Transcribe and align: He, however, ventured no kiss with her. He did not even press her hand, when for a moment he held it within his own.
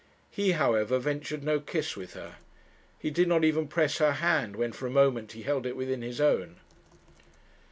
He, 0.31 0.53
however, 0.53 0.97
ventured 0.97 1.43
no 1.43 1.59
kiss 1.59 1.95
with 1.95 2.13
her. 2.15 2.37
He 2.97 3.11
did 3.11 3.27
not 3.27 3.43
even 3.43 3.67
press 3.67 3.99
her 3.99 4.13
hand, 4.13 4.55
when 4.55 4.71
for 4.71 4.87
a 4.87 4.89
moment 4.89 5.33
he 5.33 5.43
held 5.43 5.67
it 5.67 5.75
within 5.75 6.01
his 6.01 6.19
own. 6.19 6.55